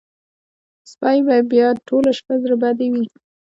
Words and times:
چې 0.85 0.85
سپۍ 0.91 1.17
به 1.25 1.35
بیا 1.51 1.67
ټوله 1.87 2.11
شپه 2.17 2.33
زړه 2.41 2.55
بدې 2.63 2.87
وي. 2.93 3.05